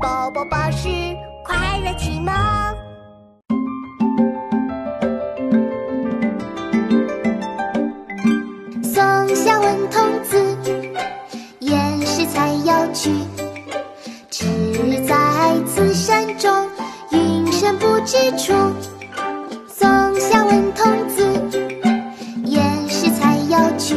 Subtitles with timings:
[0.00, 0.88] 宝宝巴士
[1.44, 2.32] 快乐启蒙。
[8.82, 10.56] 松下问童子，
[11.58, 13.10] 言师采药去。
[14.30, 14.44] 只
[15.04, 15.16] 在
[15.66, 16.68] 此山中，
[17.10, 18.52] 云深不知处。
[19.66, 21.24] 松下问童子，
[22.44, 23.96] 言师采药去。